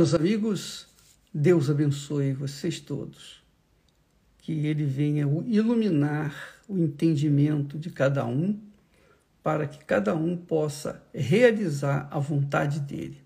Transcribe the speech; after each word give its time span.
Meus 0.00 0.14
amigos, 0.14 0.86
Deus 1.30 1.68
abençoe 1.68 2.32
vocês 2.32 2.80
todos. 2.80 3.42
Que 4.38 4.66
Ele 4.66 4.82
venha 4.82 5.28
iluminar 5.44 6.34
o 6.66 6.78
entendimento 6.78 7.78
de 7.78 7.90
cada 7.90 8.24
um, 8.24 8.58
para 9.42 9.66
que 9.66 9.84
cada 9.84 10.14
um 10.14 10.38
possa 10.38 11.06
realizar 11.14 12.08
a 12.10 12.18
vontade 12.18 12.80
dele. 12.80 13.22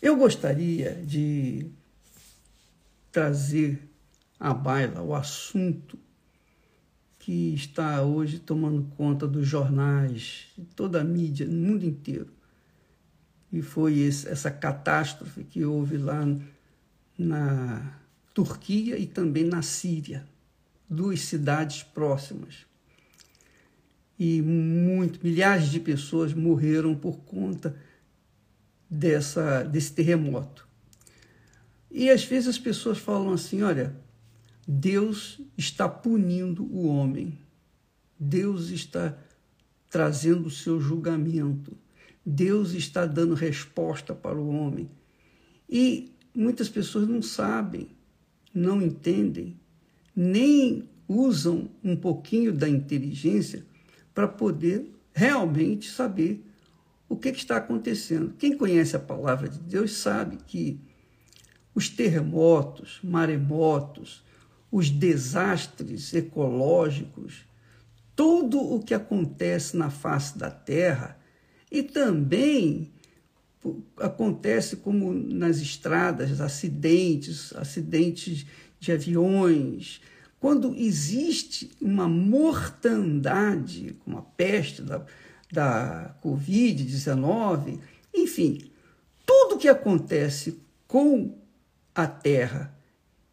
Eu 0.00 0.14
gostaria 0.14 0.94
de 1.04 1.66
trazer 3.10 3.82
à 4.38 4.54
baila 4.54 5.02
o 5.02 5.16
assunto 5.16 5.98
que 7.18 7.52
está 7.54 8.02
hoje 8.02 8.38
tomando 8.38 8.84
conta 8.96 9.26
dos 9.26 9.48
jornais, 9.48 10.46
de 10.56 10.64
toda 10.76 11.00
a 11.00 11.04
mídia, 11.04 11.44
no 11.44 11.54
mundo 11.54 11.84
inteiro 11.84 12.41
e 13.52 13.60
foi 13.60 13.98
esse, 13.98 14.26
essa 14.28 14.50
catástrofe 14.50 15.44
que 15.44 15.64
houve 15.64 15.98
lá 15.98 16.26
na 17.18 17.98
Turquia 18.32 18.98
e 18.98 19.06
também 19.06 19.44
na 19.44 19.60
Síria, 19.60 20.26
duas 20.88 21.20
cidades 21.20 21.82
próximas. 21.82 22.66
E 24.18 24.40
muito, 24.40 25.20
milhares 25.22 25.68
de 25.68 25.78
pessoas 25.78 26.32
morreram 26.32 26.94
por 26.94 27.18
conta 27.18 27.76
dessa, 28.88 29.62
desse 29.64 29.92
terremoto. 29.92 30.66
E 31.90 32.08
às 32.08 32.24
vezes 32.24 32.48
as 32.48 32.58
pessoas 32.58 32.98
falam 32.98 33.32
assim: 33.32 33.62
olha, 33.62 33.94
Deus 34.66 35.40
está 35.58 35.88
punindo 35.88 36.64
o 36.64 36.86
homem, 36.86 37.38
Deus 38.18 38.70
está 38.70 39.16
trazendo 39.90 40.46
o 40.46 40.50
seu 40.50 40.80
julgamento. 40.80 41.76
Deus 42.24 42.72
está 42.72 43.04
dando 43.06 43.34
resposta 43.34 44.14
para 44.14 44.38
o 44.38 44.48
homem. 44.48 44.90
E 45.68 46.12
muitas 46.34 46.68
pessoas 46.68 47.08
não 47.08 47.22
sabem, 47.22 47.88
não 48.54 48.80
entendem, 48.80 49.56
nem 50.14 50.88
usam 51.08 51.68
um 51.82 51.96
pouquinho 51.96 52.52
da 52.52 52.68
inteligência 52.68 53.64
para 54.14 54.28
poder 54.28 54.90
realmente 55.14 55.90
saber 55.90 56.44
o 57.08 57.16
que, 57.16 57.28
está 57.28 57.58
acontecendo. 57.58 58.34
Quem 58.38 58.56
conhece 58.56 58.96
a 58.96 59.00
palavra 59.00 59.48
de 59.48 59.58
Deus 59.58 59.92
sabe 59.92 60.38
que 60.46 60.80
os 61.74 61.88
terremotos, 61.88 63.00
maremotos, 63.02 64.24
os 64.70 64.90
desastres 64.90 66.14
ecológicos, 66.14 67.44
tudo 68.16 68.58
o 68.58 68.82
que 68.82 68.94
acontece 68.94 69.76
na 69.76 69.90
face 69.90 70.38
da 70.38 70.50
terra 70.50 71.18
e 71.72 71.82
também 71.82 72.92
acontece 73.96 74.76
como 74.76 75.14
nas 75.14 75.58
estradas, 75.58 76.38
acidentes, 76.38 77.50
acidentes 77.56 78.44
de 78.78 78.92
aviões. 78.92 80.02
Quando 80.38 80.74
existe 80.76 81.70
uma 81.80 82.06
mortandade, 82.06 83.96
como 84.04 84.18
a 84.18 84.22
peste 84.22 84.82
da, 84.82 85.02
da 85.50 86.14
Covid-19, 86.22 87.78
enfim, 88.12 88.70
tudo 89.24 89.56
que 89.56 89.68
acontece 89.68 90.60
com 90.86 91.38
a 91.94 92.06
Terra 92.06 92.76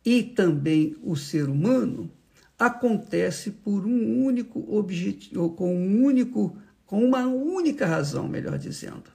e 0.05 0.23
também 0.23 0.95
o 1.03 1.17
ser 1.17 1.49
humano 1.49 2.09
acontece 2.57 3.51
por 3.51 3.85
um 3.85 4.23
único 4.23 4.65
objetivo, 4.73 5.49
com 5.49 5.75
um 5.75 6.05
único 6.05 6.55
com 6.89 7.05
uma 7.05 7.27
única 7.27 7.85
razão, 7.85 8.27
melhor 8.27 8.57
dizendo. 8.57 9.11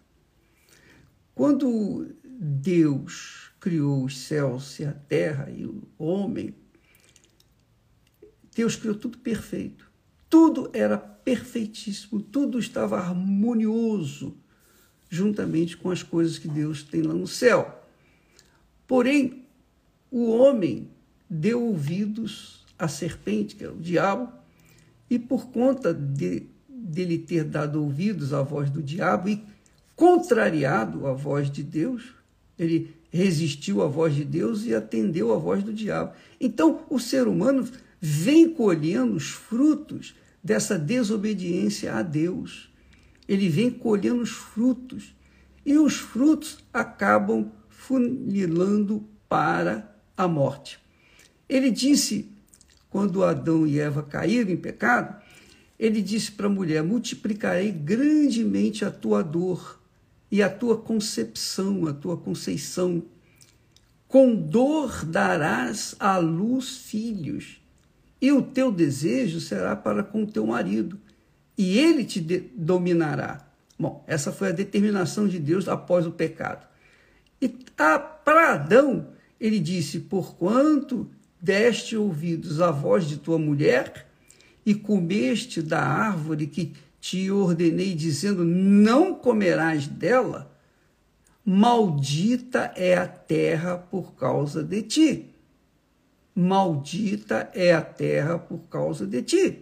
Quando 1.34 2.14
Deus 2.24 3.50
criou 3.58 4.04
os 4.04 4.16
céus 4.16 4.78
e 4.78 4.84
a 4.84 4.92
terra 4.92 5.50
e 5.50 5.66
o 5.66 5.82
homem, 5.98 6.54
Deus 8.54 8.76
criou 8.76 8.94
tudo 8.94 9.18
perfeito. 9.18 9.90
Tudo 10.30 10.70
era 10.72 10.96
perfeitíssimo, 10.96 12.22
tudo 12.22 12.60
estava 12.60 12.96
harmonioso, 12.96 14.36
juntamente 15.10 15.76
com 15.76 15.90
as 15.90 16.00
coisas 16.00 16.38
que 16.38 16.46
Deus 16.46 16.84
tem 16.84 17.02
lá 17.02 17.12
no 17.12 17.26
céu. 17.26 17.84
Porém, 18.86 19.46
o 20.12 20.30
homem 20.30 20.88
deu 21.28 21.60
ouvidos 21.60 22.64
à 22.78 22.86
serpente, 22.86 23.56
que 23.56 23.64
é 23.64 23.68
o 23.68 23.74
diabo, 23.74 24.32
e 25.10 25.18
por 25.18 25.48
conta 25.48 25.92
de 25.92 26.53
dele 26.84 27.18
ter 27.18 27.44
dado 27.44 27.82
ouvidos 27.82 28.34
à 28.34 28.42
voz 28.42 28.70
do 28.70 28.82
diabo 28.82 29.28
e 29.28 29.42
contrariado 29.96 31.06
a 31.06 31.12
voz 31.12 31.50
de 31.50 31.62
Deus, 31.62 32.14
ele 32.58 32.94
resistiu 33.10 33.82
à 33.82 33.86
voz 33.86 34.14
de 34.14 34.24
Deus 34.24 34.64
e 34.64 34.74
atendeu 34.74 35.32
à 35.32 35.38
voz 35.38 35.62
do 35.62 35.72
diabo. 35.72 36.12
Então, 36.40 36.82
o 36.90 36.98
ser 36.98 37.26
humano 37.26 37.66
vem 38.00 38.50
colhendo 38.50 39.14
os 39.14 39.28
frutos 39.30 40.14
dessa 40.42 40.78
desobediência 40.78 41.94
a 41.94 42.02
Deus. 42.02 42.70
Ele 43.26 43.48
vem 43.48 43.70
colhendo 43.70 44.20
os 44.20 44.30
frutos 44.30 45.14
e 45.64 45.78
os 45.78 45.96
frutos 45.96 46.58
acabam 46.72 47.50
funilando 47.68 49.08
para 49.28 49.96
a 50.16 50.28
morte. 50.28 50.78
Ele 51.48 51.70
disse, 51.70 52.30
quando 52.90 53.24
Adão 53.24 53.66
e 53.66 53.78
Eva 53.78 54.02
caíram 54.02 54.50
em 54.50 54.56
pecado, 54.56 55.23
ele 55.78 56.00
disse 56.00 56.32
para 56.32 56.46
a 56.46 56.50
mulher: 56.50 56.82
multiplicarei 56.82 57.70
grandemente 57.70 58.84
a 58.84 58.90
tua 58.90 59.22
dor 59.22 59.80
e 60.30 60.42
a 60.42 60.50
tua 60.50 60.76
concepção, 60.76 61.86
a 61.86 61.92
tua 61.92 62.16
conceição. 62.16 63.02
Com 64.08 64.34
dor 64.34 65.04
darás 65.04 65.96
à 65.98 66.18
luz 66.18 66.76
filhos, 66.78 67.60
e 68.20 68.30
o 68.30 68.42
teu 68.42 68.70
desejo 68.70 69.40
será 69.40 69.74
para 69.74 70.04
com 70.04 70.22
o 70.22 70.26
teu 70.26 70.46
marido, 70.46 71.00
e 71.58 71.78
ele 71.78 72.04
te 72.04 72.20
dominará. 72.20 73.44
Bom, 73.78 74.04
essa 74.06 74.32
foi 74.32 74.48
a 74.48 74.52
determinação 74.52 75.26
de 75.26 75.38
Deus 75.38 75.68
após 75.68 76.06
o 76.06 76.12
pecado. 76.12 76.66
E 77.40 77.48
para 77.48 78.52
Adão, 78.52 79.08
ele 79.40 79.58
disse: 79.58 80.00
Porquanto 80.00 81.10
deste 81.40 81.96
ouvidos 81.96 82.60
à 82.60 82.70
voz 82.70 83.06
de 83.06 83.18
tua 83.18 83.38
mulher, 83.38 84.08
e 84.64 84.74
comeste 84.74 85.60
da 85.60 85.80
árvore 85.80 86.46
que 86.46 86.72
te 87.00 87.30
ordenei, 87.30 87.94
dizendo: 87.94 88.44
Não 88.44 89.14
comerás 89.14 89.86
dela, 89.86 90.50
maldita 91.44 92.72
é 92.74 92.94
a 92.94 93.06
terra 93.06 93.76
por 93.76 94.14
causa 94.14 94.62
de 94.62 94.82
ti. 94.82 95.30
Maldita 96.34 97.50
é 97.54 97.72
a 97.72 97.82
terra 97.82 98.38
por 98.38 98.60
causa 98.70 99.06
de 99.06 99.22
ti. 99.22 99.58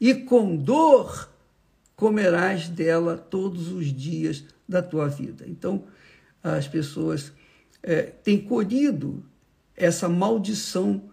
E 0.00 0.14
com 0.14 0.56
dor 0.56 1.28
comerás 1.96 2.68
dela 2.68 3.16
todos 3.16 3.72
os 3.72 3.86
dias 3.86 4.44
da 4.68 4.80
tua 4.80 5.08
vida. 5.08 5.44
Então, 5.48 5.84
as 6.42 6.68
pessoas 6.68 7.32
é, 7.82 8.02
têm 8.02 8.40
colhido 8.40 9.24
essa 9.74 10.08
maldição 10.08 11.10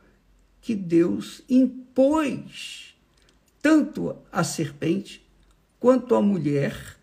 que 0.61 0.75
Deus 0.75 1.41
impôs 1.49 2.94
tanto 3.65 4.15
à 4.31 4.43
serpente, 4.43 5.27
quanto 5.79 6.13
à 6.13 6.21
mulher, 6.21 6.99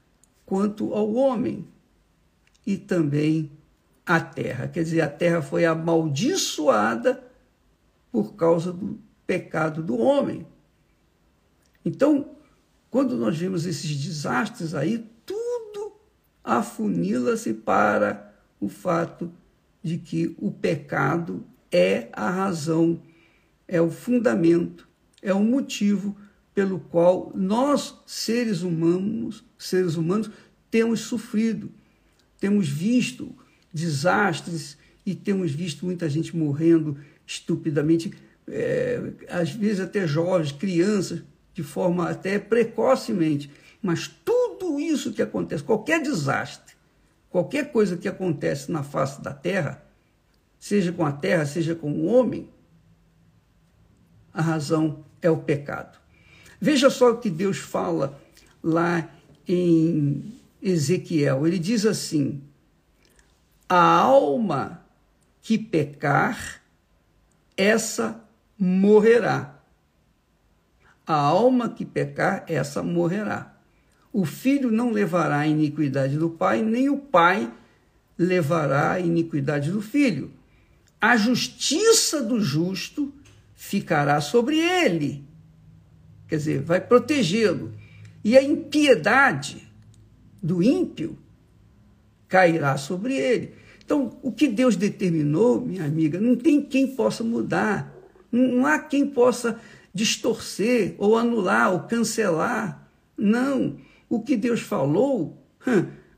quanto 0.47 0.95
ao 0.95 1.12
homem, 1.12 1.67
e 2.65 2.77
também 2.77 3.50
à 4.06 4.21
terra. 4.21 4.69
Quer 4.69 4.84
dizer, 4.84 5.00
a 5.00 5.09
terra 5.09 5.43
foi 5.43 5.65
amaldiçoada 5.65 7.21
por 8.12 8.34
causa 8.34 8.73
do 8.73 8.97
pecado 9.27 9.83
do 9.83 9.99
homem. 9.99 10.47
Então, 11.84 12.31
quando 12.89 13.17
nós 13.17 13.37
vemos 13.37 13.67
esses 13.67 13.97
desastres 13.97 14.73
aí, 14.73 15.05
tudo 15.27 15.97
afunila-se 16.44 17.55
para 17.55 18.33
o 18.61 18.69
fato 18.69 19.33
de 19.82 19.99
que 19.99 20.37
o 20.38 20.53
pecado 20.53 21.44
é 21.73 22.08
a 22.12 22.31
razão, 22.31 23.03
é 23.67 23.81
o 23.81 23.91
fundamento, 23.91 24.87
é 25.20 25.35
o 25.35 25.43
motivo 25.43 26.17
pelo 26.54 26.78
qual 26.78 27.32
nós, 27.34 27.94
seres 28.06 28.62
humanos, 28.62 29.44
seres 29.58 29.96
humanos, 29.96 30.31
temos 30.70 31.00
sofrido, 31.00 31.70
temos 32.38 32.69
visto 32.69 33.34
desastres 33.72 34.76
e 35.04 35.14
temos 35.14 35.52
visto 35.52 35.84
muita 35.84 36.08
gente 36.08 36.37
morrendo 36.37 36.99
estupidamente, 37.26 38.12
é, 38.46 39.12
às 39.28 39.52
vezes 39.52 39.81
até 39.81 40.06
jovens, 40.06 40.52
crianças, 40.52 41.22
de 41.54 41.62
forma 41.62 42.08
até 42.08 42.38
precocemente. 42.38 43.50
Mas 43.81 44.08
tudo 44.08 44.78
isso 44.78 45.12
que 45.12 45.22
acontece, 45.22 45.62
qualquer 45.62 46.02
desastre, 46.02 46.75
qualquer 47.31 47.72
coisa 47.72 47.96
que 47.96 48.08
acontece 48.08 48.70
na 48.70 48.82
face 48.82 49.20
da 49.22 49.32
terra, 49.32 49.84
seja 50.58 50.93
com 50.93 51.05
a 51.05 51.12
terra, 51.12 51.44
seja 51.46 51.75
com 51.75 51.90
o 51.90 52.05
homem, 52.05 52.48
a 54.32 54.40
razão 54.40 55.05
é 55.20 55.31
o 55.31 55.38
pecado. 55.38 56.01
Veja 56.64 56.88
só 56.88 57.11
o 57.11 57.19
que 57.19 57.29
Deus 57.29 57.59
fala 57.59 58.17
lá 58.62 59.11
em 59.49 60.41
Ezequiel. 60.62 61.44
Ele 61.44 61.59
diz 61.59 61.85
assim: 61.85 62.41
A 63.69 63.82
alma 63.82 64.81
que 65.41 65.59
pecar, 65.59 66.62
essa 67.56 68.25
morrerá. 68.56 69.61
A 71.05 71.14
alma 71.14 71.69
que 71.69 71.85
pecar, 71.85 72.44
essa 72.47 72.81
morrerá. 72.81 73.56
O 74.12 74.25
filho 74.25 74.70
não 74.70 74.93
levará 74.93 75.38
a 75.38 75.49
iniquidade 75.49 76.17
do 76.17 76.31
pai, 76.31 76.62
nem 76.62 76.88
o 76.88 76.97
pai 76.97 77.53
levará 78.17 78.93
a 78.93 79.00
iniquidade 79.00 79.73
do 79.73 79.82
filho. 79.82 80.31
A 81.00 81.17
justiça 81.17 82.23
do 82.23 82.41
justo 82.41 83.12
ficará 83.53 84.20
sobre 84.20 84.61
ele. 84.61 85.31
Quer 86.32 86.38
dizer, 86.38 86.62
vai 86.62 86.81
protegê-lo. 86.81 87.75
E 88.25 88.38
a 88.38 88.43
impiedade 88.43 89.70
do 90.43 90.62
ímpio 90.62 91.19
cairá 92.26 92.79
sobre 92.79 93.14
ele. 93.14 93.52
Então, 93.84 94.19
o 94.23 94.32
que 94.32 94.49
Deus 94.49 94.75
determinou, 94.75 95.61
minha 95.61 95.84
amiga, 95.84 96.19
não 96.19 96.34
tem 96.34 96.62
quem 96.62 96.87
possa 96.87 97.23
mudar. 97.23 97.94
Não 98.32 98.64
há 98.64 98.79
quem 98.79 99.06
possa 99.06 99.61
distorcer 99.93 100.94
ou 100.96 101.19
anular 101.19 101.70
ou 101.70 101.81
cancelar. 101.81 102.88
Não. 103.14 103.76
O 104.08 104.23
que 104.23 104.34
Deus 104.34 104.62
falou 104.62 105.37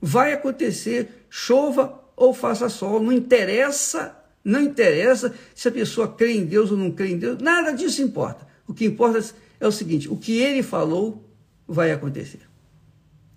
vai 0.00 0.32
acontecer, 0.32 1.26
chova 1.28 2.04
ou 2.14 2.32
faça 2.32 2.68
sol. 2.68 3.02
Não 3.02 3.10
interessa, 3.10 4.16
não 4.44 4.60
interessa 4.60 5.34
se 5.56 5.66
a 5.66 5.72
pessoa 5.72 6.06
crê 6.06 6.34
em 6.34 6.44
Deus 6.44 6.70
ou 6.70 6.76
não 6.76 6.92
crê 6.92 7.08
em 7.08 7.18
Deus. 7.18 7.42
Nada 7.42 7.72
disso 7.72 8.00
importa. 8.00 8.46
O 8.64 8.72
que 8.72 8.84
importa 8.84 9.20
é 9.64 9.68
o 9.68 9.72
seguinte: 9.72 10.08
o 10.08 10.16
que 10.16 10.32
ele 10.38 10.62
falou 10.62 11.28
vai 11.66 11.90
acontecer. 11.90 12.40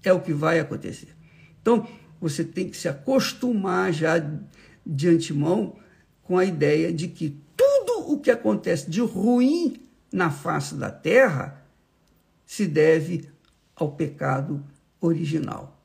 É 0.04 0.12
o 0.12 0.22
que 0.22 0.34
vai 0.34 0.60
acontecer. 0.60 1.16
Então, 1.62 1.88
você 2.20 2.44
tem 2.44 2.70
que 2.70 2.78
se 2.78 2.88
acostumar 2.88 3.92
já 3.94 4.16
de 4.86 5.08
antemão 5.08 5.76
com 6.24 6.38
a 6.38 6.46
ideia 6.46 6.92
de 6.92 7.08
que 7.08 7.38
tudo 7.56 8.12
o 8.12 8.20
que 8.20 8.32
acontece 8.32 8.90
de 8.90 9.02
ruim 9.02 9.82
na 10.12 10.30
face 10.30 10.76
da 10.76 10.92
terra 10.92 11.66
se 12.46 12.66
deve 12.66 13.30
ao 13.76 13.92
pecado 13.92 14.64
original. 15.00 15.82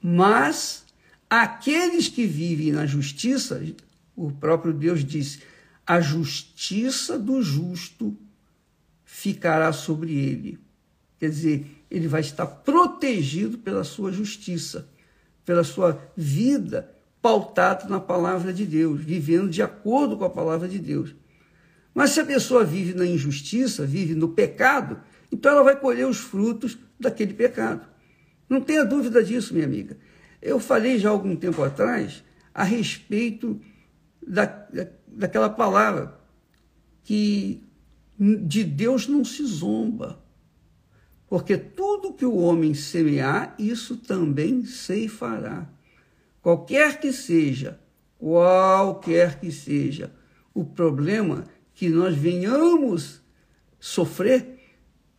Mas 0.00 0.84
aqueles 1.28 2.08
que 2.08 2.26
vivem 2.26 2.72
na 2.72 2.86
justiça, 2.86 3.62
o 4.16 4.30
próprio 4.30 4.72
Deus 4.72 5.04
disse: 5.04 5.42
a 5.86 6.00
justiça 6.00 7.18
do 7.18 7.42
justo 7.42 8.16
ficará 9.10 9.72
sobre 9.72 10.12
ele. 10.12 10.58
Quer 11.18 11.30
dizer, 11.30 11.66
ele 11.90 12.06
vai 12.06 12.20
estar 12.20 12.44
protegido 12.46 13.56
pela 13.56 13.82
sua 13.82 14.12
justiça, 14.12 14.86
pela 15.46 15.64
sua 15.64 15.98
vida 16.14 16.94
pautada 17.22 17.88
na 17.88 17.98
palavra 17.98 18.52
de 18.52 18.66
Deus, 18.66 19.00
vivendo 19.00 19.48
de 19.48 19.62
acordo 19.62 20.14
com 20.18 20.26
a 20.26 20.30
palavra 20.30 20.68
de 20.68 20.78
Deus. 20.78 21.16
Mas 21.94 22.10
se 22.10 22.20
a 22.20 22.24
pessoa 22.24 22.64
vive 22.64 22.92
na 22.92 23.06
injustiça, 23.06 23.86
vive 23.86 24.14
no 24.14 24.28
pecado, 24.28 25.00
então 25.32 25.52
ela 25.52 25.64
vai 25.64 25.74
colher 25.74 26.06
os 26.06 26.18
frutos 26.18 26.78
daquele 27.00 27.32
pecado. 27.32 27.88
Não 28.46 28.60
tenha 28.60 28.84
dúvida 28.84 29.24
disso, 29.24 29.54
minha 29.54 29.66
amiga. 29.66 29.96
Eu 30.40 30.60
falei 30.60 30.98
já 30.98 31.08
algum 31.08 31.34
tempo 31.34 31.62
atrás 31.62 32.22
a 32.52 32.62
respeito 32.62 33.58
da, 34.24 34.68
daquela 35.06 35.48
palavra 35.48 36.14
que 37.02 37.67
de 38.18 38.64
Deus 38.64 39.06
não 39.06 39.24
se 39.24 39.44
zomba. 39.46 40.22
Porque 41.28 41.56
tudo 41.56 42.14
que 42.14 42.24
o 42.24 42.36
homem 42.36 42.74
semear, 42.74 43.54
isso 43.58 43.96
também 43.96 44.64
ceifará. 44.64 45.68
Qualquer 46.40 46.98
que 46.98 47.12
seja, 47.12 47.78
qualquer 48.18 49.38
que 49.38 49.52
seja 49.52 50.12
o 50.54 50.64
problema 50.64 51.44
que 51.74 51.88
nós 51.88 52.16
venhamos 52.16 53.20
sofrer, 53.78 54.58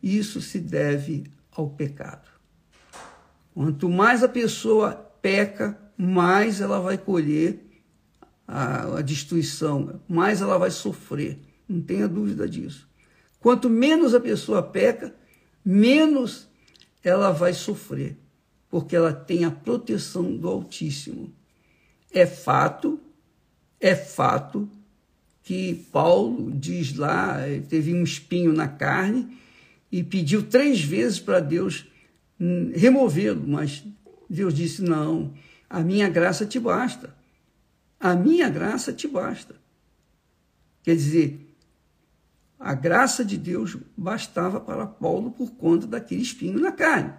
isso 0.02 0.40
se 0.42 0.58
deve 0.58 1.24
ao 1.52 1.70
pecado. 1.70 2.28
Quanto 3.54 3.88
mais 3.88 4.22
a 4.22 4.28
pessoa 4.28 4.92
peca, 5.22 5.78
mais 5.96 6.60
ela 6.60 6.80
vai 6.80 6.98
colher 6.98 7.64
a, 8.46 8.98
a 8.98 9.00
destruição, 9.00 10.00
mais 10.08 10.40
ela 10.40 10.58
vai 10.58 10.70
sofrer. 10.70 11.38
Não 11.68 11.80
tenha 11.80 12.08
dúvida 12.08 12.48
disso. 12.48 12.89
Quanto 13.40 13.70
menos 13.70 14.14
a 14.14 14.20
pessoa 14.20 14.62
peca, 14.62 15.14
menos 15.64 16.48
ela 17.02 17.32
vai 17.32 17.54
sofrer, 17.54 18.16
porque 18.68 18.94
ela 18.94 19.12
tem 19.12 19.44
a 19.44 19.50
proteção 19.50 20.36
do 20.36 20.46
Altíssimo. 20.46 21.32
É 22.12 22.26
fato, 22.26 23.00
é 23.80 23.94
fato 23.94 24.68
que 25.42 25.86
Paulo 25.90 26.52
diz 26.52 26.94
lá, 26.94 27.38
teve 27.68 27.94
um 27.94 28.02
espinho 28.02 28.52
na 28.52 28.68
carne 28.68 29.38
e 29.90 30.02
pediu 30.02 30.42
três 30.42 30.80
vezes 30.82 31.18
para 31.18 31.40
Deus 31.40 31.86
hum, 32.38 32.70
removê-lo, 32.74 33.42
mas 33.46 33.82
Deus 34.28 34.54
disse: 34.54 34.82
Não, 34.82 35.32
a 35.68 35.80
minha 35.80 36.08
graça 36.08 36.44
te 36.46 36.60
basta. 36.60 37.14
A 37.98 38.14
minha 38.14 38.48
graça 38.48 38.92
te 38.92 39.08
basta. 39.08 39.56
Quer 40.82 40.94
dizer, 40.94 41.49
a 42.60 42.74
graça 42.74 43.24
de 43.24 43.38
Deus 43.38 43.74
bastava 43.96 44.60
para 44.60 44.86
Paulo 44.86 45.30
por 45.30 45.52
conta 45.52 45.86
daquele 45.86 46.20
espinho 46.20 46.60
na 46.60 46.70
carne. 46.70 47.14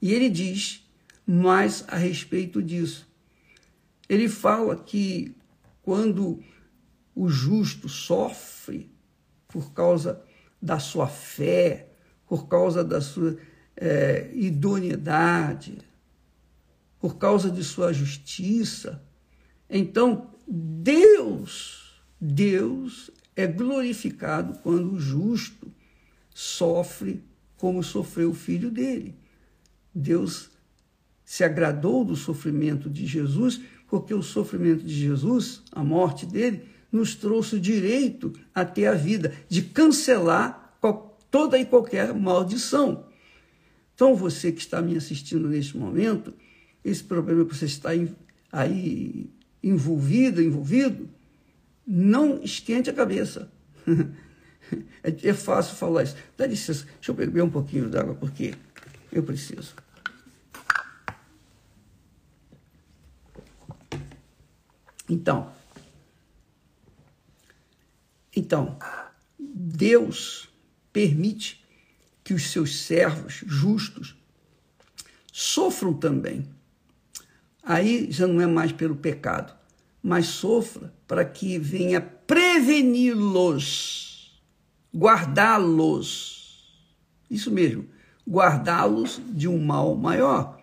E 0.00 0.14
ele 0.14 0.30
diz 0.30 0.88
mais 1.26 1.84
a 1.88 1.96
respeito 1.96 2.62
disso. 2.62 3.08
Ele 4.08 4.28
fala 4.28 4.76
que 4.76 5.36
quando 5.82 6.40
o 7.16 7.28
justo 7.28 7.88
sofre 7.88 8.88
por 9.48 9.72
causa 9.72 10.22
da 10.62 10.78
sua 10.78 11.08
fé, 11.08 11.88
por 12.24 12.46
causa 12.46 12.84
da 12.84 13.00
sua 13.00 13.36
é, 13.76 14.30
idoneidade, 14.34 15.78
por 17.00 17.16
causa 17.16 17.50
de 17.50 17.64
sua 17.64 17.92
justiça, 17.92 19.04
então 19.68 20.30
Deus, 20.46 22.00
Deus 22.20 23.10
é 23.36 23.46
glorificado 23.46 24.58
quando 24.60 24.94
o 24.94 24.98
justo 24.98 25.70
sofre 26.34 27.22
como 27.56 27.82
sofreu 27.82 28.30
o 28.30 28.34
filho 28.34 28.70
dele. 28.70 29.14
Deus 29.94 30.50
se 31.24 31.44
agradou 31.44 32.04
do 32.04 32.16
sofrimento 32.16 32.88
de 32.88 33.06
Jesus, 33.06 33.60
porque 33.88 34.14
o 34.14 34.22
sofrimento 34.22 34.84
de 34.84 34.94
Jesus, 34.94 35.62
a 35.70 35.84
morte 35.84 36.26
dele, 36.26 36.62
nos 36.90 37.14
trouxe 37.14 37.56
o 37.56 37.60
direito 37.60 38.32
a 38.54 38.64
ter 38.64 38.86
a 38.86 38.94
vida, 38.94 39.34
de 39.48 39.62
cancelar 39.62 40.66
toda 41.30 41.58
e 41.58 41.66
qualquer 41.66 42.14
maldição. 42.14 43.04
Então, 43.94 44.14
você 44.14 44.52
que 44.52 44.60
está 44.60 44.80
me 44.80 44.96
assistindo 44.96 45.48
neste 45.48 45.76
momento, 45.76 46.32
esse 46.84 47.02
problema 47.02 47.44
que 47.44 47.54
você 47.54 47.66
está 47.66 47.90
aí 48.52 49.28
envolvido, 49.62 50.42
envolvido, 50.42 51.08
não 51.86 52.42
esquente 52.42 52.90
a 52.90 52.94
cabeça. 52.94 53.50
É, 55.00 55.28
é 55.28 55.32
fácil 55.32 55.76
falar 55.76 56.02
isso. 56.02 56.16
Dá 56.36 56.44
licença, 56.44 56.84
deixa 56.94 57.12
eu 57.12 57.14
beber 57.14 57.40
um 57.40 57.48
pouquinho 57.48 57.88
d'água, 57.88 58.16
porque 58.16 58.52
eu 59.12 59.22
preciso. 59.22 59.76
Então, 65.08 65.52
então, 68.34 68.76
Deus 69.38 70.48
permite 70.92 71.64
que 72.22 72.34
os 72.34 72.50
seus 72.50 72.80
servos 72.80 73.44
justos 73.46 74.16
sofram 75.32 75.94
também. 75.94 76.46
Aí 77.62 78.10
já 78.10 78.26
não 78.26 78.40
é 78.40 78.46
mais 78.46 78.72
pelo 78.72 78.96
pecado, 78.96 79.55
mas 80.06 80.26
sofra 80.26 80.94
para 81.08 81.24
que 81.24 81.58
venha 81.58 82.00
preveni-los, 82.00 83.60
guardá-los. 84.94 86.64
Isso 87.28 87.50
mesmo, 87.50 87.88
guardá-los 88.24 89.20
de 89.30 89.48
um 89.48 89.58
mal 89.58 89.96
maior. 89.96 90.62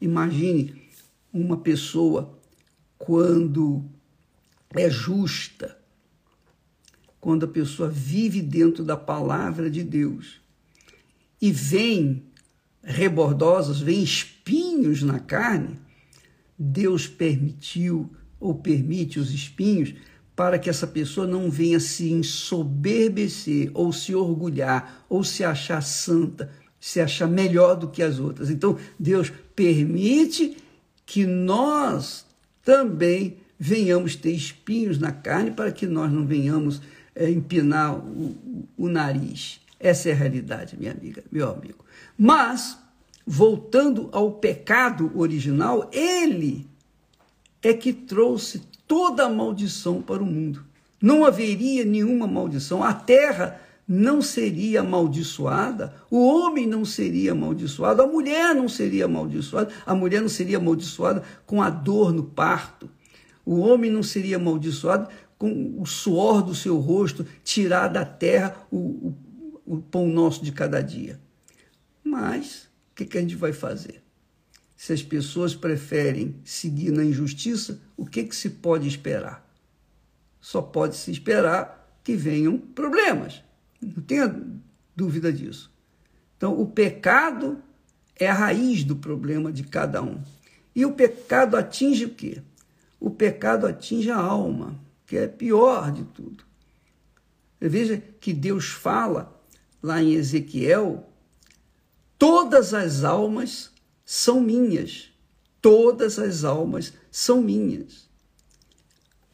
Imagine 0.00 0.80
uma 1.32 1.56
pessoa 1.56 2.38
quando 2.96 3.84
é 4.76 4.88
justa, 4.88 5.76
quando 7.20 7.46
a 7.46 7.48
pessoa 7.48 7.88
vive 7.88 8.40
dentro 8.40 8.84
da 8.84 8.96
palavra 8.96 9.68
de 9.68 9.82
Deus 9.82 10.40
e 11.40 11.50
vem 11.50 12.30
rebordosos, 12.80 13.80
vem 13.80 14.04
espinhos 14.04 15.02
na 15.02 15.18
carne, 15.18 15.80
Deus 16.56 17.08
permitiu 17.08 18.08
ou 18.42 18.54
permite 18.54 19.18
os 19.18 19.32
espinhos 19.32 19.94
para 20.34 20.58
que 20.58 20.68
essa 20.68 20.86
pessoa 20.86 21.26
não 21.26 21.50
venha 21.50 21.78
se 21.78 22.10
ensoberbecer 22.10 23.70
ou 23.74 23.92
se 23.92 24.14
orgulhar 24.14 25.04
ou 25.08 25.22
se 25.22 25.44
achar 25.44 25.82
santa, 25.82 26.50
se 26.80 27.00
achar 27.00 27.28
melhor 27.28 27.76
do 27.76 27.88
que 27.88 28.02
as 28.02 28.18
outras. 28.18 28.50
Então, 28.50 28.76
Deus 28.98 29.32
permite 29.54 30.56
que 31.06 31.26
nós 31.26 32.26
também 32.64 33.36
venhamos 33.58 34.16
ter 34.16 34.32
espinhos 34.32 34.98
na 34.98 35.12
carne 35.12 35.50
para 35.50 35.70
que 35.70 35.86
nós 35.86 36.10
não 36.10 36.26
venhamos 36.26 36.80
é, 37.14 37.30
empinar 37.30 37.94
o, 37.96 38.66
o 38.76 38.88
nariz. 38.88 39.60
Essa 39.78 40.08
é 40.08 40.12
a 40.12 40.16
realidade, 40.16 40.76
minha 40.78 40.92
amiga, 40.92 41.22
meu 41.30 41.50
amigo. 41.50 41.84
Mas, 42.16 42.78
voltando 43.26 44.08
ao 44.12 44.32
pecado 44.32 45.12
original, 45.14 45.90
ele 45.92 46.71
é 47.62 47.72
que 47.72 47.92
trouxe 47.92 48.62
toda 48.86 49.24
a 49.24 49.28
maldição 49.28 50.02
para 50.02 50.22
o 50.22 50.26
mundo. 50.26 50.64
Não 51.00 51.24
haveria 51.24 51.84
nenhuma 51.84 52.26
maldição. 52.26 52.82
A 52.82 52.92
terra 52.92 53.60
não 53.86 54.22
seria 54.22 54.80
amaldiçoada, 54.80 55.94
o 56.10 56.26
homem 56.26 56.66
não 56.66 56.84
seria 56.84 57.32
amaldiçoado, 57.32 58.02
a 58.02 58.06
mulher 58.06 58.54
não 58.54 58.68
seria 58.68 59.04
amaldiçoada, 59.04 59.72
a 59.84 59.94
mulher 59.94 60.20
não 60.20 60.28
seria 60.28 60.56
amaldiçoada 60.56 61.22
com 61.44 61.60
a 61.60 61.68
dor 61.68 62.12
no 62.12 62.22
parto, 62.22 62.88
o 63.44 63.58
homem 63.58 63.90
não 63.90 64.02
seria 64.02 64.36
amaldiçoado 64.36 65.08
com 65.36 65.74
o 65.78 65.84
suor 65.84 66.42
do 66.42 66.54
seu 66.54 66.78
rosto, 66.78 67.26
tirar 67.42 67.88
da 67.88 68.04
terra 68.04 68.54
o, 68.70 68.76
o, 68.76 69.16
o 69.66 69.82
pão 69.82 70.06
nosso 70.06 70.44
de 70.44 70.52
cada 70.52 70.80
dia. 70.80 71.20
Mas 72.04 72.70
o 72.92 72.94
que, 72.94 73.04
que 73.04 73.18
a 73.18 73.20
gente 73.20 73.34
vai 73.34 73.52
fazer? 73.52 74.01
Se 74.82 74.92
as 74.92 75.00
pessoas 75.00 75.54
preferem 75.54 76.34
seguir 76.44 76.90
na 76.90 77.04
injustiça, 77.04 77.80
o 77.96 78.04
que, 78.04 78.24
que 78.24 78.34
se 78.34 78.50
pode 78.50 78.88
esperar? 78.88 79.48
Só 80.40 80.60
pode 80.60 80.96
se 80.96 81.12
esperar 81.12 81.96
que 82.02 82.16
venham 82.16 82.58
problemas. 82.58 83.44
Não 83.80 84.02
tenha 84.02 84.44
dúvida 84.96 85.32
disso. 85.32 85.70
Então, 86.36 86.60
o 86.60 86.66
pecado 86.66 87.62
é 88.16 88.28
a 88.28 88.34
raiz 88.34 88.82
do 88.82 88.96
problema 88.96 89.52
de 89.52 89.62
cada 89.62 90.02
um. 90.02 90.20
E 90.74 90.84
o 90.84 90.94
pecado 90.94 91.56
atinge 91.56 92.06
o 92.06 92.10
quê? 92.10 92.42
O 92.98 93.08
pecado 93.08 93.68
atinge 93.68 94.10
a 94.10 94.18
alma, 94.18 94.74
que 95.06 95.16
é 95.16 95.28
pior 95.28 95.92
de 95.92 96.02
tudo. 96.02 96.42
Veja 97.60 98.02
que 98.20 98.32
Deus 98.32 98.70
fala 98.70 99.40
lá 99.80 100.02
em 100.02 100.14
Ezequiel: 100.14 101.08
todas 102.18 102.74
as 102.74 103.04
almas 103.04 103.71
são 104.14 104.42
minhas. 104.42 105.10
Todas 105.62 106.18
as 106.18 106.44
almas 106.44 106.92
são 107.10 107.40
minhas. 107.40 108.10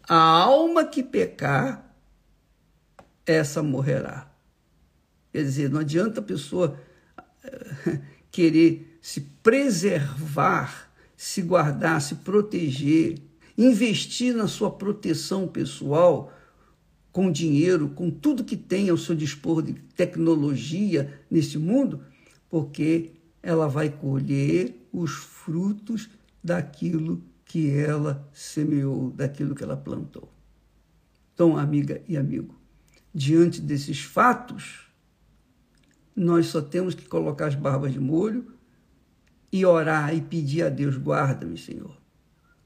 A 0.08 0.14
alma 0.14 0.85
que 0.85 1.02
pecar, 1.02 1.92
essa 3.26 3.61
morrerá. 3.61 4.32
Quer 5.32 5.42
dizer, 5.42 5.68
não 5.68 5.80
adianta 5.80 6.20
a 6.20 6.23
pessoa 6.23 6.78
eh, 7.42 8.00
querer 8.30 9.00
se 9.02 9.23
preservar, 9.42 10.92
se 11.16 11.42
guardar, 11.42 12.00
se 12.00 12.14
proteger, 12.14 13.18
investir 13.56 14.32
na 14.32 14.47
sua 14.47 14.70
proteção 14.70 15.49
pessoal 15.49 16.32
com 17.11 17.32
dinheiro, 17.32 17.88
com 17.88 18.12
tudo 18.12 18.44
que 18.44 18.56
tem 18.56 18.90
ao 18.90 18.97
seu 18.97 19.16
dispor 19.16 19.61
de 19.61 19.73
tecnologia 19.73 21.20
nesse 21.28 21.58
mundo, 21.58 22.04
porque 22.49 23.17
ela 23.48 23.66
vai 23.66 23.88
colher 23.88 24.86
os 24.92 25.10
frutos 25.10 26.10
daquilo 26.44 27.24
que 27.46 27.70
ela 27.70 28.28
semeou, 28.30 29.10
daquilo 29.10 29.54
que 29.54 29.64
ela 29.64 29.74
plantou. 29.74 30.30
Então, 31.32 31.56
amiga 31.56 32.02
e 32.06 32.14
amigo, 32.14 32.54
diante 33.14 33.62
desses 33.62 34.02
fatos, 34.02 34.90
nós 36.14 36.48
só 36.48 36.60
temos 36.60 36.94
que 36.94 37.08
colocar 37.08 37.46
as 37.46 37.54
barbas 37.54 37.94
de 37.94 37.98
molho 37.98 38.52
e 39.50 39.64
orar 39.64 40.14
e 40.14 40.20
pedir 40.20 40.64
a 40.64 40.68
Deus: 40.68 40.98
guarda-me, 40.98 41.56
Senhor, 41.56 41.96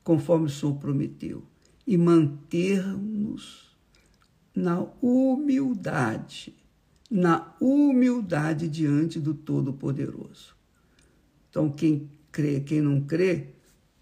conforme 0.02 0.46
o 0.46 0.50
Senhor 0.50 0.74
prometeu, 0.74 1.44
e 1.86 1.96
mantermos 1.96 3.70
na 4.52 4.84
humildade, 5.00 6.52
na 7.08 7.54
humildade 7.60 8.66
diante 8.66 9.20
do 9.20 9.32
Todo-Poderoso. 9.32 10.60
Então, 11.52 11.71
quem 11.71 12.09
crê, 12.32 12.61
quem 12.61 12.80
não 12.80 13.02
crê, 13.02 13.49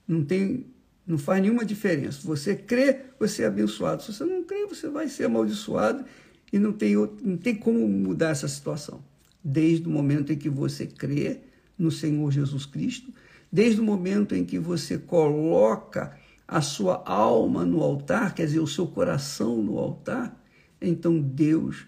não 0.07 0.25
tem, 0.25 0.69
não 1.05 1.19
faz 1.19 1.43
nenhuma 1.43 1.65
diferença. 1.65 2.21
Você 2.25 2.55
crê, 2.55 3.01
você 3.19 3.43
é 3.43 3.47
abençoado. 3.47 4.05
Se 4.05 4.13
você 4.13 4.25
não 4.25 4.45
crê, 4.45 4.67
você 4.67 4.89
vai 4.89 5.09
ser 5.09 5.25
amaldiçoado 5.25 6.05
e 6.53 6.61
não 6.61 6.73
tem, 6.73 6.95
não 6.95 7.37
tem 7.37 7.57
como 7.57 7.89
mudar 7.89 8.31
essa 8.31 8.47
situação 8.47 9.03
desde 9.43 9.89
o 9.89 9.91
momento 9.91 10.33
em 10.33 10.37
que 10.37 10.49
você 10.49 10.87
crê 10.87 11.41
no 11.77 11.91
Senhor 11.91 12.31
Jesus 12.31 12.67
Cristo, 12.67 13.13
desde 13.51 13.81
o 13.81 13.85
momento 13.85 14.35
em 14.35 14.45
que 14.45 14.59
você 14.59 14.97
coloca 14.97 16.17
a 16.47 16.61
sua 16.61 17.03
alma 17.05 17.65
no 17.65 17.83
altar, 17.83 18.35
quer 18.35 18.47
dizer, 18.47 18.61
o 18.61 18.67
seu 18.67 18.87
coração 18.87 19.61
no 19.61 19.77
altar, 19.77 20.41
então 20.81 21.21
Deus 21.21 21.87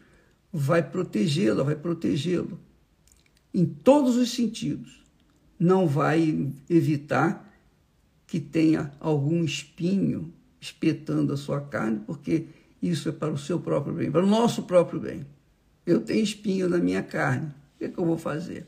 vai 0.52 0.83
protegê-la, 0.83 1.62
vai 1.62 1.76
protegê-lo 1.76 2.59
em 3.52 3.64
todos 3.64 4.16
os 4.16 4.31
sentidos. 4.31 5.01
Não 5.62 5.87
vai 5.87 6.50
evitar 6.69 7.49
que 8.26 8.40
tenha 8.40 8.92
algum 8.99 9.45
espinho 9.45 10.33
espetando 10.61 11.33
a 11.33 11.37
sua 11.37 11.61
carne, 11.61 12.00
porque 12.04 12.47
isso 12.83 13.09
é 13.09 13.12
para 13.12 13.33
o 13.33 13.38
seu 13.38 13.61
próprio 13.61 13.95
bem, 13.95 14.11
para 14.11 14.25
o 14.25 14.26
nosso 14.26 14.64
próprio 14.64 14.99
bem. 14.99 15.25
Eu 15.87 16.00
tenho 16.00 16.25
espinho 16.25 16.69
na 16.69 16.78
minha 16.78 17.00
carne. 17.00 17.47
O 17.47 17.78
que, 17.78 17.85
é 17.85 17.88
que 17.88 17.99
eu 17.99 18.04
vou 18.04 18.19
fazer? 18.19 18.66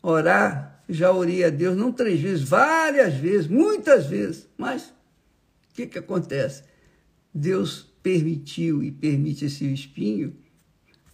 Orar, 0.00 0.82
já 0.88 1.12
orei 1.12 1.44
a 1.44 1.50
Deus, 1.50 1.76
não 1.76 1.92
três 1.92 2.18
vezes, 2.18 2.48
várias 2.48 3.12
vezes, 3.12 3.46
muitas 3.46 4.06
vezes. 4.06 4.48
Mas 4.56 4.86
o 5.70 5.74
que, 5.74 5.86
que 5.86 5.98
acontece? 5.98 6.62
Deus 7.34 7.92
permitiu 8.02 8.82
e 8.82 8.90
permite 8.90 9.44
esse 9.44 9.70
espinho, 9.70 10.34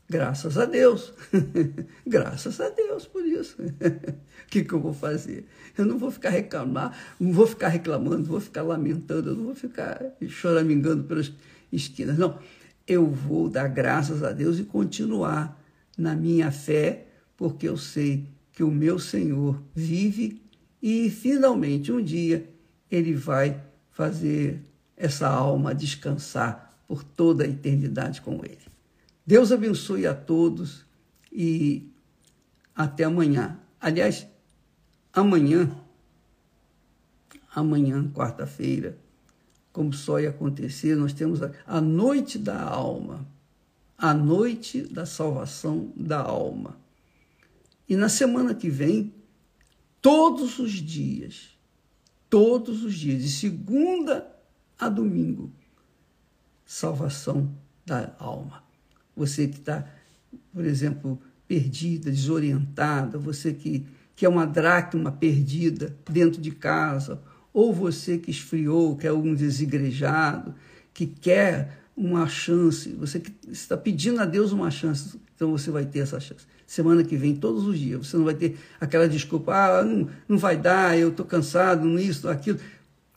graças 0.08 0.58
a 0.58 0.64
Deus. 0.64 1.12
graças 2.06 2.60
a 2.60 2.68
Deus 2.68 3.06
por 3.06 3.24
isso. 3.24 3.56
O 3.60 4.46
que, 4.48 4.64
que 4.64 4.72
eu 4.72 4.80
vou 4.80 4.92
fazer? 4.92 5.46
Eu 5.76 5.86
não 5.86 5.98
vou 5.98 6.10
ficar 6.10 6.30
reclamar, 6.30 6.96
não 7.18 7.32
vou 7.32 7.46
ficar 7.46 7.68
reclamando, 7.68 8.18
não 8.18 8.24
vou 8.24 8.40
ficar 8.40 8.62
lamentando, 8.62 9.30
eu 9.30 9.36
não 9.36 9.44
vou 9.44 9.54
ficar 9.54 10.00
choramingando 10.28 11.04
pelas 11.04 11.32
esquinas. 11.72 12.18
Não, 12.18 12.38
eu 12.86 13.06
vou 13.06 13.48
dar 13.48 13.68
graças 13.68 14.22
a 14.22 14.32
Deus 14.32 14.58
e 14.58 14.64
continuar 14.64 15.60
na 15.96 16.14
minha 16.14 16.50
fé, 16.50 17.06
porque 17.36 17.68
eu 17.68 17.76
sei 17.76 18.26
que 18.52 18.62
o 18.62 18.70
meu 18.70 18.98
Senhor 18.98 19.62
vive 19.74 20.42
e 20.82 21.08
finalmente 21.10 21.92
um 21.92 22.02
dia 22.02 22.48
ele 22.90 23.14
vai 23.14 23.62
fazer 23.90 24.60
essa 24.96 25.28
alma 25.28 25.74
descansar 25.74 26.76
por 26.86 27.02
toda 27.02 27.44
a 27.44 27.48
eternidade 27.48 28.20
com 28.20 28.44
ele. 28.44 28.71
Deus 29.26 29.52
abençoe 29.52 30.06
a 30.06 30.14
todos 30.14 30.84
e 31.30 31.88
até 32.74 33.04
amanhã. 33.04 33.58
Aliás, 33.80 34.26
amanhã, 35.12 35.70
amanhã, 37.54 38.10
quarta-feira, 38.10 38.98
como 39.72 39.92
só 39.92 40.20
ia 40.20 40.30
acontecer, 40.30 40.96
nós 40.96 41.12
temos 41.12 41.42
a, 41.42 41.52
a 41.66 41.80
noite 41.80 42.38
da 42.38 42.60
alma, 42.60 43.26
a 43.96 44.12
noite 44.12 44.82
da 44.82 45.06
salvação 45.06 45.92
da 45.96 46.20
alma. 46.20 46.76
E 47.88 47.96
na 47.96 48.08
semana 48.08 48.54
que 48.54 48.68
vem, 48.68 49.14
todos 50.00 50.58
os 50.58 50.72
dias, 50.72 51.56
todos 52.28 52.82
os 52.82 52.94
dias, 52.94 53.22
de 53.22 53.30
segunda 53.30 54.30
a 54.78 54.88
domingo, 54.88 55.52
salvação 56.64 57.54
da 57.86 58.14
alma. 58.18 58.61
Você 59.16 59.46
que 59.46 59.58
está, 59.58 59.86
por 60.52 60.64
exemplo, 60.64 61.20
perdida, 61.46 62.10
desorientada, 62.10 63.18
você 63.18 63.52
que, 63.52 63.86
que 64.16 64.24
é 64.24 64.28
uma 64.28 64.46
dracma 64.46 65.12
perdida 65.12 65.94
dentro 66.10 66.40
de 66.40 66.50
casa, 66.50 67.20
ou 67.52 67.72
você 67.72 68.16
que 68.18 68.30
esfriou, 68.30 68.96
que 68.96 69.06
é 69.06 69.12
um 69.12 69.34
desigrejado, 69.34 70.54
que 70.94 71.06
quer 71.06 71.82
uma 71.96 72.26
chance, 72.26 72.90
você 72.94 73.20
que 73.20 73.32
está 73.50 73.76
pedindo 73.76 74.20
a 74.20 74.24
Deus 74.24 74.52
uma 74.52 74.70
chance, 74.70 75.20
então 75.34 75.50
você 75.50 75.70
vai 75.70 75.84
ter 75.84 76.00
essa 76.00 76.18
chance. 76.18 76.46
Semana 76.66 77.04
que 77.04 77.16
vem, 77.16 77.36
todos 77.36 77.66
os 77.66 77.78
dias, 77.78 78.06
você 78.06 78.16
não 78.16 78.24
vai 78.24 78.34
ter 78.34 78.56
aquela 78.80 79.06
desculpa, 79.06 79.54
ah, 79.54 79.84
não, 79.84 80.08
não 80.26 80.38
vai 80.38 80.56
dar, 80.56 80.98
eu 80.98 81.10
estou 81.10 81.26
cansado, 81.26 81.86
nisso, 81.86 82.28
aquilo. 82.28 82.58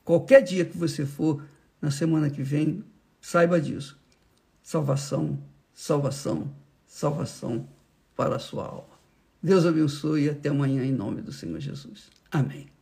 Qualquer 0.04 0.42
dia 0.42 0.66
que 0.66 0.78
você 0.78 1.06
for, 1.06 1.42
na 1.82 1.90
semana 1.90 2.30
que 2.30 2.44
vem, 2.44 2.84
saiba 3.22 3.62
disso. 3.62 3.98
Salvação, 4.62 5.40
salvação, 5.76 6.50
salvação 6.88 7.68
para 8.16 8.38
a 8.38 8.40
sua 8.40 8.66
alma. 8.66 8.96
Deus 9.44 9.66
abençoe 9.66 10.24
e 10.24 10.30
até 10.30 10.50
amanhã 10.50 10.84
em 10.84 10.92
nome 10.92 11.22
do 11.22 11.32
Senhor 11.32 11.60
Jesus. 11.60 12.10
Amém. 12.32 12.75